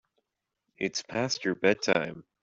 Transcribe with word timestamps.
It's 0.79 1.03
past 1.03 1.45
your 1.45 1.53
bedtime. 1.53 2.23